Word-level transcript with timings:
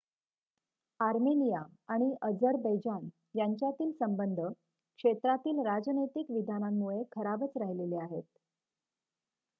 Armenia 0.99 1.59
आणि 1.89 2.09
Azerbaijan 2.21 3.07
यांच्यातील 3.35 3.91
संबध 3.95 4.39
क्षेत्रातील 4.99 5.59
राजनैतिक 5.65 6.31
विधानांमुळे 6.31 7.03
खराबच 7.11 7.57
राहिलेले 7.57 7.99
आहेत 8.01 8.23